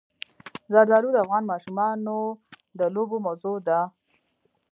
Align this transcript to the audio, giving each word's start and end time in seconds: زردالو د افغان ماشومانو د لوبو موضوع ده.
زردالو 0.73 1.09
د 1.13 1.17
افغان 1.25 1.43
ماشومانو 1.51 2.17
د 2.79 2.81
لوبو 2.95 3.17
موضوع 3.25 3.57
ده. 3.67 3.79